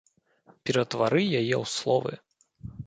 [0.69, 2.13] Ператвары яе ў словы!